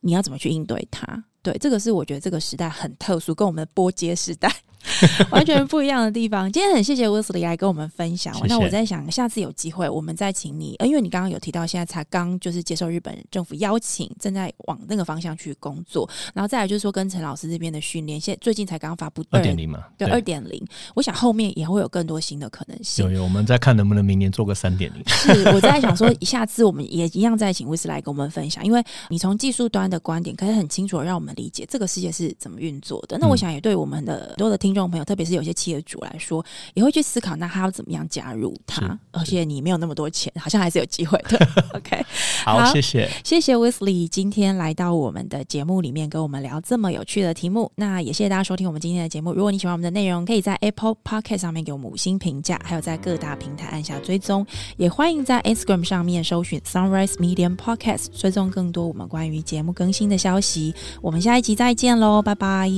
[0.00, 1.24] 你要怎么去应对它。
[1.42, 4.50] 对，这个是我觉得这个时代很特殊，跟我们的波接时代。
[5.30, 6.50] 完全不一样的地方。
[6.50, 8.34] 今天很谢谢 Wesley 来跟我们分享。
[8.46, 16.08] 那我在想，下次有机会我们再请你，因为你刚刚有提到，现在才刚就是接受日本政府邀请，正在往那个方向去工作。
[16.32, 20.62] 然后再来就是说，跟陈老师这边的训练，现在最近才刚发布二点零嘛，对，二点零。
[20.94, 23.04] 我想后面也会有更多新的可能性。
[23.04, 25.02] 有有，我们再看能不能明年做个三点零。
[25.06, 33.18] 是，我在想说，下次我们也一样再请 Wesley 来跟我们分享，因为你从技术端的观点，可以很清楚的让我们理解这个世界是怎么运作的。
[33.18, 35.54] 那我想也对我们的很多的听众朋友，特别是有些。
[35.54, 38.98] 企业主来说，也会去思考，那他要怎么样加入他？
[39.12, 41.38] 而且你没有那么多钱，好像还是有机会的。
[41.72, 42.04] OK，
[42.44, 47.70] 好，好，谢谢，谢谢 Wesley 今天来到我们的节目里面，跟我们聊这么有趣的题目。
[47.76, 49.32] 那也谢谢大家收听我们今天的节目。
[49.32, 54.44] 如果你喜欢我们的内容，可以在 Apple Podcast 上面给我们五星评价，还有在各大平台按下追踪。
[54.76, 60.74] 也欢迎在 Instagram 上面搜寻 Sunrise Medium Podcast，追踪更多我们关于节目更新的消息。
[61.00, 62.68] 我们下一集再见喽，拜拜。